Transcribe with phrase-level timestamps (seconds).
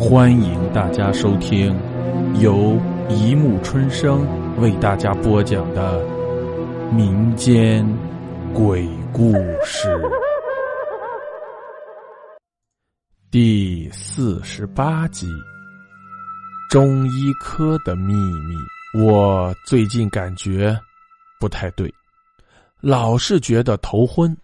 [0.00, 1.78] 欢迎大家收听
[2.40, 4.26] 由一木春生
[4.58, 6.02] 为大家播讲的
[6.90, 7.86] 民间
[8.54, 9.94] 鬼故事
[13.30, 15.26] 第四十八集
[16.70, 18.54] 《中医科的秘密》。
[19.04, 20.74] 我最近感觉
[21.38, 21.92] 不太对，
[22.80, 24.34] 老是觉得头昏，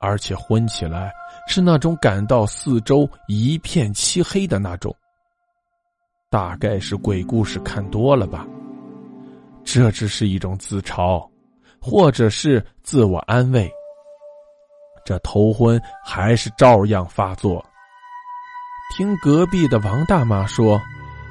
[0.00, 1.12] 而且昏起来。
[1.46, 4.94] 是那种感到四周一片漆黑的那种，
[6.30, 8.46] 大概是鬼故事看多了吧。
[9.64, 11.24] 这只是一种自嘲，
[11.80, 13.70] 或者是自我安慰。
[15.04, 17.64] 这头昏还是照样发作。
[18.96, 20.80] 听隔壁的王大妈说，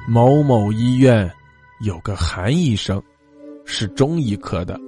[0.06, 1.30] 某某医院
[1.80, 3.02] 有个韩医生，
[3.64, 4.78] 是中医科的，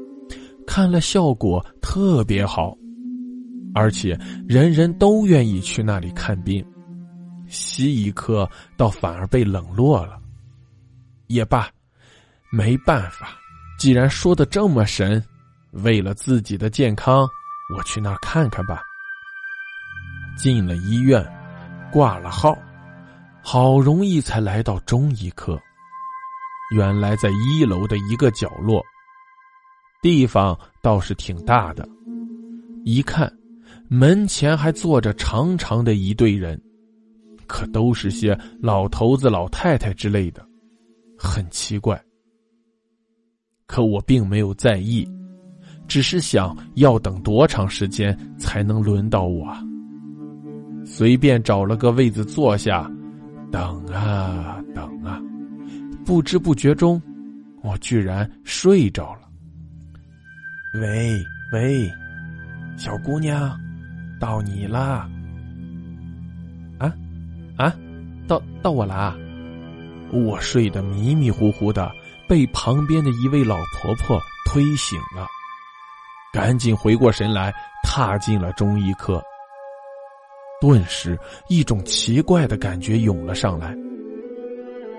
[0.67, 2.77] 看了效果特别好。
[3.75, 6.65] 而且人人都愿意去那里看病，
[7.49, 10.21] 西医科倒反而被冷落了。
[11.27, 11.69] 也罢，
[12.53, 13.37] 没办法，
[13.79, 15.23] 既然说的这么神，
[15.73, 17.29] 为了自己的健康，
[17.75, 18.81] 我去那儿看看吧。
[20.37, 21.25] 进了医院，
[21.93, 22.57] 挂了号，
[23.43, 25.59] 好容易才来到中医科。
[26.75, 28.83] 原来在一楼的一个角落，
[30.03, 31.89] 地方倒是挺大的，
[32.85, 33.33] 一看。
[33.89, 36.61] 门前还坐着长长的一队人，
[37.47, 40.45] 可都是些老头子、老太太之类的，
[41.19, 42.03] 很奇怪。
[43.67, 45.09] 可我并没有在意，
[45.87, 49.47] 只是想要等多长时间才能轮到我。
[50.85, 52.91] 随便找了个位子坐下，
[53.51, 55.21] 等啊等啊，
[56.05, 57.01] 不知不觉中，
[57.63, 59.29] 我居然睡着了。
[60.81, 61.91] 喂喂，
[62.77, 63.59] 小姑娘。
[64.21, 65.09] 到你啦！
[66.79, 66.93] 啊，
[67.57, 67.75] 啊，
[68.27, 69.17] 到到我啦！
[70.13, 71.91] 我睡得迷迷糊糊的，
[72.29, 75.27] 被旁边的一位老婆婆推醒了，
[76.33, 79.23] 赶紧回过神来，踏进了中医科。
[80.61, 83.77] 顿时，一种奇怪的感觉涌了上来。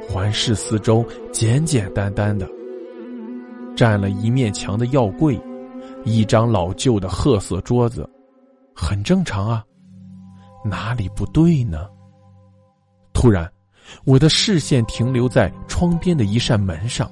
[0.08, 2.48] 环视四周，简简单单的，
[3.76, 5.40] 占了一面墙的药柜，
[6.04, 8.08] 一张老旧的褐色桌子。
[8.76, 9.64] 很正常啊，
[10.64, 11.88] 哪里不对呢？
[13.14, 13.50] 突然，
[14.04, 17.10] 我的视线停留在窗边的一扇门上。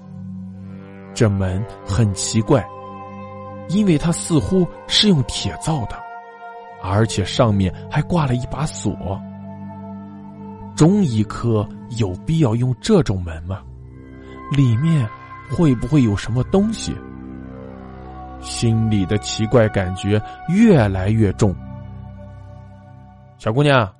[1.13, 2.67] 这门很奇怪，
[3.69, 5.95] 因为它似乎是用铁造的，
[6.81, 8.93] 而且上面还挂了一把锁。
[10.75, 13.61] 中医科有必要用这种门吗？
[14.51, 15.07] 里面
[15.49, 16.93] 会不会有什么东西？
[18.43, 21.55] 心里的奇怪感觉越来越重。
[23.37, 23.91] 小姑娘，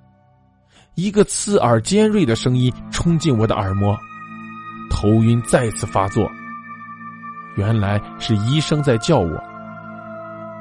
[0.95, 3.97] 一个刺耳尖锐的声音冲进我的耳膜，
[4.89, 6.29] 头晕再次发作。
[7.55, 9.43] 原来是医生在叫我。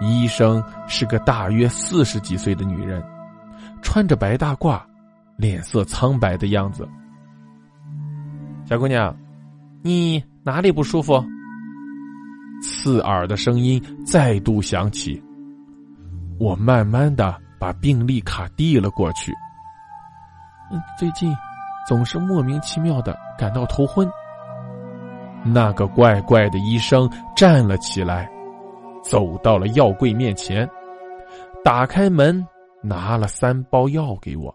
[0.00, 3.03] 医生是个大约四十几岁的女人，
[3.82, 4.81] 穿着白大褂，
[5.37, 6.88] 脸色苍白的样子。
[8.64, 9.16] 小姑娘，
[9.81, 11.25] 你哪里不舒服？
[12.62, 15.20] 刺耳的声音再度响起，
[16.38, 19.32] 我慢慢的把病历卡递了过去。
[20.70, 21.34] 嗯，最近
[21.86, 24.08] 总是莫名其妙的感到头昏。
[25.44, 28.30] 那个怪怪的医生站了起来，
[29.02, 30.68] 走到了药柜面前，
[31.64, 32.46] 打开门，
[32.80, 34.54] 拿了三包药给我。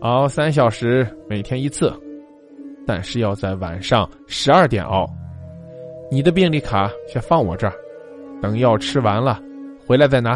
[0.00, 1.92] 熬三小时，每天一次，
[2.86, 5.06] 但是要在晚上十二点熬。
[6.10, 7.74] 你的病历卡先放我这儿，
[8.42, 9.40] 等药吃完了，
[9.86, 10.32] 回来再拿。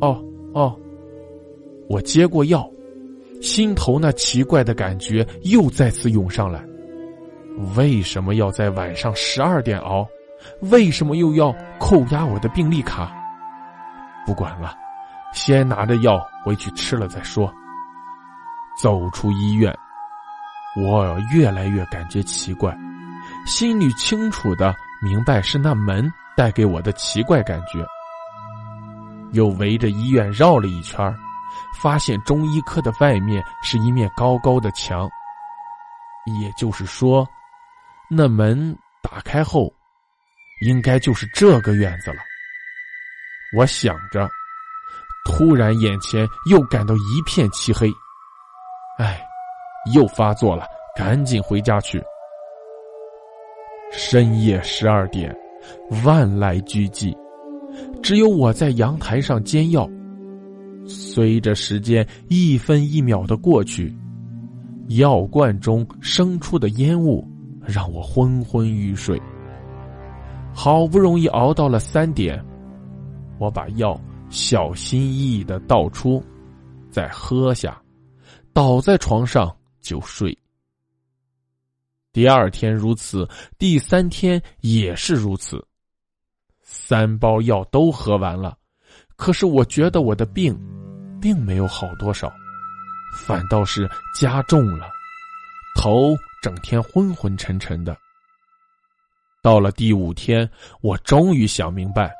[0.00, 0.22] 哦
[0.54, 0.78] 哦，
[1.88, 2.68] 我接过药，
[3.42, 6.64] 心头那奇怪的感觉又再次涌上来。
[7.76, 10.06] 为什么要在晚上十二点熬？
[10.70, 13.12] 为什么又要扣押我的病历卡？
[14.24, 14.74] 不管了，
[15.32, 17.52] 先拿着药回去吃了再说。
[18.80, 19.76] 走出医院，
[20.76, 22.74] 我越来越感觉奇怪。
[23.50, 27.84] 心里清楚的明白是那门带给我的奇怪感觉，
[29.32, 31.12] 又围着医院绕了一圈
[31.82, 35.10] 发现中医科的外面是一面高高的墙，
[36.40, 37.28] 也就是说，
[38.08, 39.68] 那门打开后，
[40.64, 42.22] 应该就是这个院子了。
[43.56, 44.28] 我想着，
[45.26, 47.90] 突然眼前又感到一片漆黑，
[48.96, 49.20] 唉，
[49.92, 50.64] 又发作了，
[50.96, 52.00] 赶紧回家去。
[54.10, 55.32] 深夜十二点，
[56.04, 57.16] 万籁俱寂，
[58.02, 59.88] 只有我在阳台上煎药。
[60.84, 63.96] 随着时间一分一秒的过去，
[64.88, 67.24] 药罐中生出的烟雾
[67.64, 69.16] 让我昏昏欲睡。
[70.52, 72.44] 好不容易熬到了三点，
[73.38, 73.96] 我把药
[74.28, 76.20] 小心翼翼的倒出，
[76.90, 77.80] 再喝下，
[78.52, 80.36] 倒在床上就睡。
[82.12, 83.28] 第二天如此，
[83.58, 85.64] 第三天也是如此。
[86.60, 88.56] 三包药都喝完了，
[89.16, 90.58] 可是我觉得我的病，
[91.20, 92.32] 并没有好多少，
[93.14, 94.88] 反倒是加重了，
[95.76, 97.96] 头整天昏昏沉沉的。
[99.42, 100.48] 到了第五天，
[100.80, 102.12] 我终于想明白，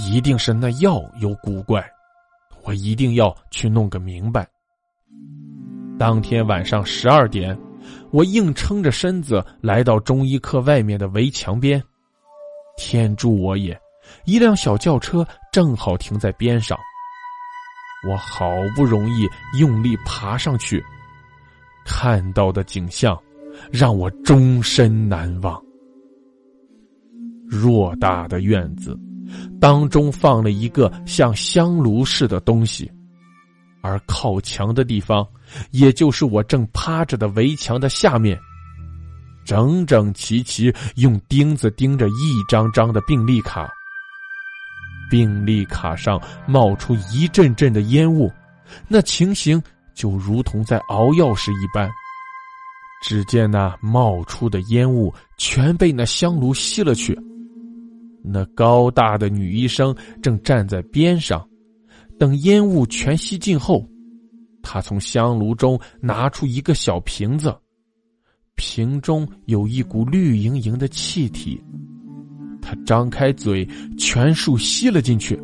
[0.00, 1.84] 一定是那药有古怪，
[2.62, 4.46] 我一定要去弄个明白。
[5.98, 7.58] 当天晚上十二点，
[8.10, 11.82] 我硬撑着身子来到中医科外面的围墙边。
[12.76, 13.78] 天助我也！
[14.24, 16.78] 一辆小轿车正好停在边上，
[18.08, 19.26] 我好不容易
[19.58, 20.84] 用力爬上去，
[21.84, 23.20] 看到的景象
[23.72, 25.60] 让我终身难忘。
[27.50, 28.96] 偌大的院子，
[29.60, 32.90] 当中放了一个像香炉似的东西，
[33.86, 35.26] 而靠墙的地方，
[35.70, 38.36] 也就是我正趴着的围墙的下面，
[39.44, 43.70] 整整齐齐用钉子钉着一张张的病历卡。
[45.08, 48.28] 病历卡上冒出一阵阵的烟雾，
[48.88, 49.62] 那情形
[49.94, 51.88] 就如同在熬药时一般。
[53.02, 57.16] 只见那冒出的烟雾全被那香炉吸了去。
[58.24, 61.46] 那高大的女医生正站在边上，
[62.18, 63.86] 等烟雾全吸尽后，
[64.62, 67.54] 他从香炉中拿出一个小瓶子，
[68.54, 71.62] 瓶中有一股绿莹莹的气体，
[72.62, 73.68] 他张开嘴，
[73.98, 75.38] 全数吸了进去。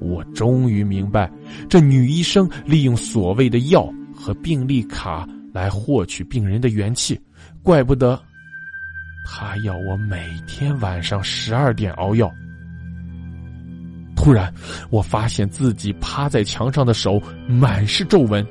[0.00, 1.30] 我终于明白，
[1.68, 7.18] 这女医生利用所谓的药和病历卡来获取病人的元气，
[7.62, 8.20] 怪不得。
[9.26, 12.32] 他要我每天晚上十二点熬药。
[14.28, 14.52] 突然，
[14.90, 18.46] 我发现自己趴在墙上的手满是皱纹。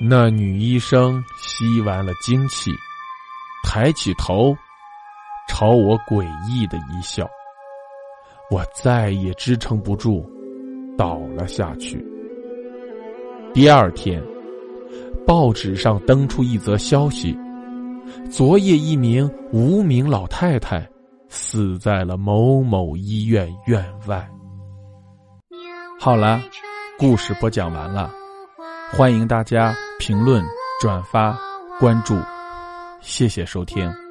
[0.00, 2.72] 那女医生吸完了精气，
[3.62, 4.52] 抬起头，
[5.48, 7.24] 朝我诡异的一笑。
[8.50, 10.28] 我再也支撑不住，
[10.98, 12.04] 倒了下去。
[13.54, 14.20] 第二天，
[15.24, 17.38] 报纸上登出一则消息。
[18.28, 20.84] 昨夜，一名无名老太太
[21.36, 24.26] 死在了某某医院院外。
[26.00, 26.40] 好了，
[26.98, 28.10] 故事播讲完了，
[28.90, 30.42] 欢迎大家评论、
[30.80, 31.38] 转发、
[31.78, 32.18] 关注，
[33.02, 34.05] 谢谢收听。